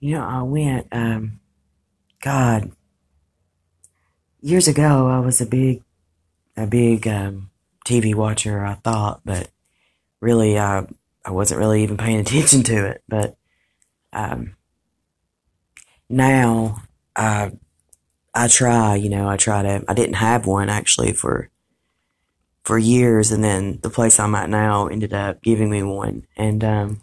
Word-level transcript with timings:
You 0.00 0.14
know, 0.14 0.24
I 0.24 0.42
went, 0.42 0.86
um, 0.92 1.40
God, 2.20 2.70
years 4.40 4.68
ago, 4.68 5.08
I 5.08 5.18
was 5.18 5.40
a 5.40 5.46
big, 5.46 5.82
a 6.56 6.66
big, 6.66 7.08
um, 7.08 7.50
TV 7.84 8.14
watcher, 8.14 8.64
I 8.64 8.74
thought, 8.74 9.22
but 9.24 9.48
really, 10.20 10.58
I, 10.58 10.86
I 11.24 11.30
wasn't 11.30 11.60
really 11.60 11.82
even 11.82 11.96
paying 11.96 12.20
attention 12.20 12.62
to 12.64 12.86
it. 12.86 13.02
But, 13.08 13.36
um, 14.12 14.54
now, 16.08 16.82
I, 17.16 17.52
I 18.34 18.48
try, 18.48 18.94
you 18.94 19.08
know, 19.08 19.28
I 19.28 19.36
try 19.36 19.62
to, 19.62 19.84
I 19.88 19.94
didn't 19.94 20.14
have 20.14 20.46
one 20.46 20.68
actually 20.68 21.12
for, 21.12 21.50
for 22.62 22.78
years. 22.78 23.32
And 23.32 23.42
then 23.42 23.80
the 23.82 23.90
place 23.90 24.20
I'm 24.20 24.34
at 24.34 24.48
now 24.48 24.86
ended 24.86 25.12
up 25.12 25.42
giving 25.42 25.70
me 25.70 25.82
one. 25.82 26.26
And, 26.36 26.62
um, 26.62 27.02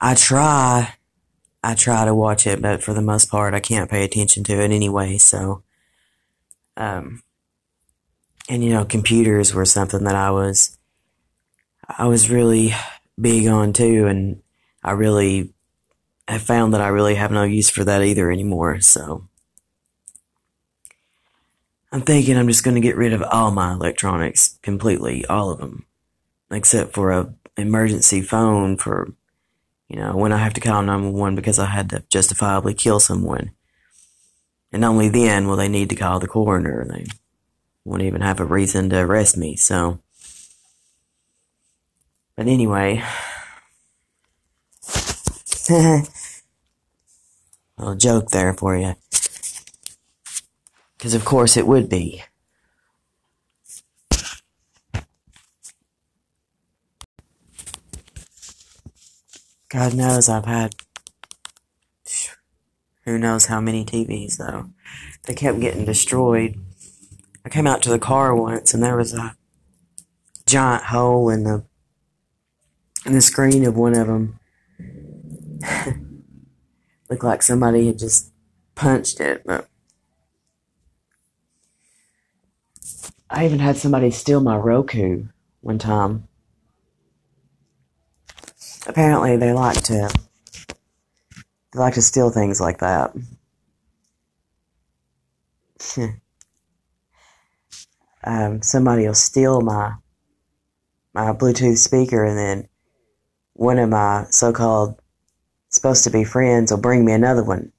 I 0.00 0.14
try, 0.14 0.94
I 1.62 1.74
try 1.74 2.04
to 2.04 2.14
watch 2.14 2.46
it, 2.46 2.62
but 2.62 2.82
for 2.82 2.94
the 2.94 3.02
most 3.02 3.30
part, 3.30 3.54
I 3.54 3.60
can't 3.60 3.90
pay 3.90 4.04
attention 4.04 4.44
to 4.44 4.60
it 4.60 4.70
anyway. 4.70 5.18
So, 5.18 5.62
um, 6.76 7.22
and 8.48 8.64
you 8.64 8.70
know, 8.70 8.84
computers 8.84 9.52
were 9.52 9.64
something 9.64 10.04
that 10.04 10.14
I 10.14 10.30
was, 10.30 10.78
I 11.88 12.06
was 12.06 12.30
really 12.30 12.74
big 13.20 13.46
on 13.48 13.72
too, 13.72 14.06
and 14.06 14.42
I 14.84 14.92
really 14.92 15.52
have 16.28 16.42
found 16.42 16.74
that 16.74 16.80
I 16.80 16.88
really 16.88 17.16
have 17.16 17.32
no 17.32 17.42
use 17.42 17.70
for 17.70 17.84
that 17.84 18.02
either 18.02 18.30
anymore. 18.30 18.80
So, 18.80 19.26
I'm 21.90 22.02
thinking 22.02 22.36
I'm 22.36 22.48
just 22.48 22.64
going 22.64 22.74
to 22.74 22.80
get 22.80 22.96
rid 22.96 23.12
of 23.14 23.22
all 23.22 23.50
my 23.50 23.72
electronics 23.72 24.58
completely, 24.62 25.24
all 25.26 25.50
of 25.50 25.58
them, 25.58 25.86
except 26.50 26.92
for 26.92 27.10
a 27.10 27.34
emergency 27.56 28.20
phone 28.20 28.76
for 28.76 29.12
you 29.88 29.96
know, 29.96 30.16
when 30.16 30.32
I 30.32 30.38
have 30.38 30.54
to 30.54 30.60
call 30.60 30.82
911 30.82 31.34
because 31.34 31.58
I 31.58 31.66
had 31.66 31.90
to 31.90 32.04
justifiably 32.10 32.74
kill 32.74 33.00
someone. 33.00 33.52
And 34.70 34.84
only 34.84 35.08
then 35.08 35.48
will 35.48 35.56
they 35.56 35.68
need 35.68 35.88
to 35.90 35.96
call 35.96 36.20
the 36.20 36.26
coroner. 36.26 36.86
They 36.86 37.06
won't 37.84 38.02
even 38.02 38.20
have 38.20 38.38
a 38.38 38.44
reason 38.44 38.90
to 38.90 38.98
arrest 38.98 39.38
me, 39.38 39.56
so. 39.56 40.00
But 42.36 42.46
anyway. 42.46 43.02
little 47.78 47.94
joke 47.96 48.30
there 48.30 48.52
for 48.52 48.76
you. 48.76 48.94
Because 50.96 51.14
of 51.14 51.24
course 51.24 51.56
it 51.56 51.66
would 51.66 51.88
be. 51.88 52.22
God 59.68 59.94
knows 59.94 60.28
I've 60.28 60.46
had 60.46 60.74
who 63.04 63.18
knows 63.18 63.46
how 63.46 63.60
many 63.60 63.84
TVs 63.84 64.36
though. 64.36 64.70
They 65.24 65.34
kept 65.34 65.60
getting 65.60 65.84
destroyed. 65.84 66.56
I 67.44 67.48
came 67.48 67.66
out 67.66 67.82
to 67.82 67.90
the 67.90 67.98
car 67.98 68.34
once 68.34 68.74
and 68.74 68.82
there 68.82 68.96
was 68.96 69.14
a 69.14 69.34
giant 70.46 70.84
hole 70.84 71.30
in 71.30 71.44
the 71.44 71.64
in 73.06 73.12
the 73.12 73.20
screen 73.20 73.64
of 73.64 73.76
one 73.76 73.96
of 73.96 74.06
them. 74.06 74.38
Looked 77.10 77.24
like 77.24 77.42
somebody 77.42 77.86
had 77.86 77.98
just 77.98 78.32
punched 78.74 79.20
it, 79.20 79.42
but 79.46 79.68
I 83.30 83.46
even 83.46 83.58
had 83.58 83.76
somebody 83.76 84.10
steal 84.10 84.40
my 84.40 84.56
Roku 84.56 85.28
one 85.60 85.78
time 85.78 86.28
apparently 88.88 89.36
they 89.36 89.52
like 89.52 89.80
to 89.84 90.10
they 91.72 91.78
like 91.78 91.94
to 91.94 92.02
steal 92.02 92.30
things 92.30 92.60
like 92.60 92.78
that. 92.78 93.14
um, 98.24 98.62
somebody 98.62 99.06
will 99.06 99.14
steal 99.14 99.60
my 99.60 99.94
my 101.14 101.32
Bluetooth 101.32 101.78
speaker, 101.78 102.24
and 102.24 102.36
then 102.38 102.68
one 103.52 103.78
of 103.78 103.88
my 103.88 104.24
so-called 104.30 105.00
supposed 105.68 106.04
to 106.04 106.10
be 106.10 106.24
friends 106.24 106.70
will 106.70 106.80
bring 106.80 107.04
me 107.04 107.12
another 107.12 107.44
one. 107.44 107.72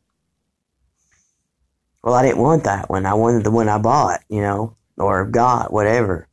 Well, 2.03 2.13
I 2.13 2.23
didn't 2.23 2.41
want 2.41 2.63
that 2.63 2.89
one. 2.89 3.05
I 3.05 3.13
wanted 3.13 3.43
the 3.43 3.51
one 3.51 3.67
I 3.67 3.77
bought, 3.77 4.21
you 4.29 4.41
know, 4.41 4.77
or 4.97 5.25
got, 5.25 5.73
whatever. 5.73 6.27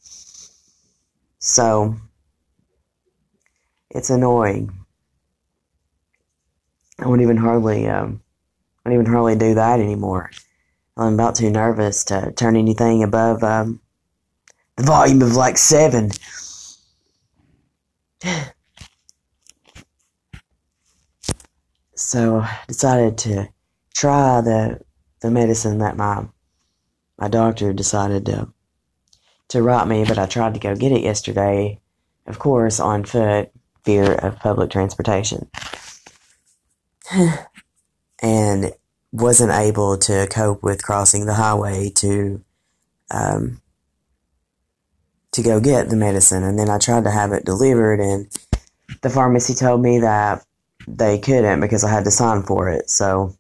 So 1.39 1.97
it's 3.91 4.11
annoying. 4.11 4.73
I 6.99 7.07
won't 7.07 7.23
even 7.23 7.37
hardly, 7.37 7.87
um, 7.89 8.23
I 8.85 8.91
don't 8.91 9.01
even 9.01 9.13
hardly 9.13 9.37
do 9.37 9.55
that 9.55 9.81
anymore. 9.81 10.31
I'm 10.97 11.15
about 11.15 11.35
too 11.37 11.51
nervous 11.51 12.05
to 12.05 12.33
turn 12.33 12.57
anything 12.57 13.03
above 13.03 13.45
um, 13.45 13.81
the 14.77 14.85
volume 14.85 15.21
of 15.23 15.37
like 15.37 15.59
seven. 15.59 16.11
so 21.95 22.39
I 22.41 22.59
decided 22.67 23.19
to 23.19 23.49
try 23.95 24.41
the 24.41 24.81
the 25.21 25.31
medicine 25.31 25.79
that 25.79 25.97
my 25.97 26.27
my 27.19 27.29
doctor 27.29 27.73
decided 27.73 28.27
to 28.27 28.53
to 29.49 29.63
write 29.63 29.87
me, 29.87 30.05
but 30.05 30.19
I 30.19 30.27
tried 30.27 30.55
to 30.55 30.61
go 30.61 30.75
get 30.75 30.93
it 30.93 31.03
yesterday, 31.03 31.81
of 32.27 32.39
course, 32.39 32.81
on 32.81 33.05
foot 33.05 33.53
fear 33.87 34.13
of 34.13 34.39
public 34.41 34.71
transportation. 34.71 35.49
and 38.23 38.73
wasn't 39.13 39.53
able 39.53 39.97
to 39.97 40.27
cope 40.27 40.63
with 40.63 40.83
crossing 40.83 41.25
the 41.25 41.35
highway 41.35 41.91
to 41.95 42.43
um, 43.11 43.63
to 45.33 45.43
go 45.43 45.61
get 45.61 45.89
the 45.89 45.97
medicine 45.97 46.43
and 46.43 46.59
then 46.59 46.69
I 46.69 46.79
tried 46.79 47.05
to 47.05 47.11
have 47.11 47.33
it 47.33 47.45
delivered 47.45 48.01
and 48.01 48.27
the 49.03 49.11
pharmacy 49.11 49.55
told 49.55 49.81
me 49.81 50.01
that 50.01 50.45
they 50.89 51.19
couldn't 51.19 51.61
because 51.61 51.85
I 51.85 51.91
had 51.91 52.05
to 52.05 52.11
sign 52.11 52.43
for 52.43 52.69
it. 52.69 52.91
So 52.91 53.37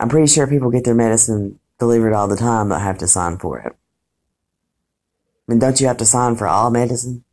I'm 0.00 0.08
pretty 0.08 0.26
sure 0.26 0.46
people 0.46 0.70
get 0.70 0.84
their 0.84 0.94
medicine 0.94 1.58
delivered 1.78 2.12
all 2.12 2.28
the 2.28 2.36
time 2.36 2.68
that 2.68 2.80
have 2.80 2.98
to 2.98 3.08
sign 3.08 3.38
for 3.38 3.58
it. 3.60 3.72
I 3.72 5.52
mean, 5.52 5.58
don't 5.58 5.80
you 5.80 5.86
have 5.86 5.96
to 5.98 6.06
sign 6.06 6.36
for 6.36 6.46
all 6.46 6.70
medicine? 6.70 7.24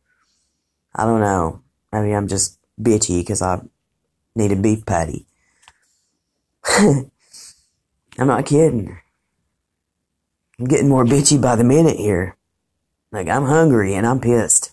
I 0.96 1.04
don't 1.04 1.20
know. 1.20 1.60
Maybe 1.92 2.12
I'm 2.12 2.26
just 2.26 2.58
bitchy 2.80 3.20
because 3.20 3.42
I 3.42 3.60
need 4.34 4.50
a 4.50 4.56
beef 4.56 4.86
patty. 4.86 5.26
I'm 6.78 7.10
not 8.16 8.46
kidding. 8.46 8.98
I'm 10.58 10.64
getting 10.64 10.88
more 10.88 11.04
bitchy 11.04 11.38
by 11.40 11.54
the 11.54 11.64
minute 11.64 11.98
here. 11.98 12.36
Like, 13.12 13.28
I'm 13.28 13.44
hungry 13.44 13.94
and 13.94 14.06
I'm 14.06 14.20
pissed. 14.20 14.65